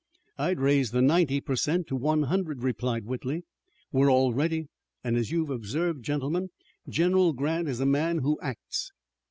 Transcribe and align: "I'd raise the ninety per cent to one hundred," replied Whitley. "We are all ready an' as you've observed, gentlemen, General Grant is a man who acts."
"I'd 0.39 0.59
raise 0.59 0.89
the 0.89 1.01
ninety 1.03 1.39
per 1.41 1.55
cent 1.55 1.85
to 1.89 1.95
one 1.95 2.23
hundred," 2.23 2.63
replied 2.63 3.05
Whitley. 3.05 3.43
"We 3.91 4.01
are 4.01 4.09
all 4.09 4.33
ready 4.33 4.65
an' 5.03 5.15
as 5.15 5.29
you've 5.29 5.51
observed, 5.51 6.01
gentlemen, 6.01 6.49
General 6.89 7.33
Grant 7.33 7.67
is 7.67 7.79
a 7.81 7.85
man 7.85 8.17
who 8.17 8.39
acts." 8.41 8.91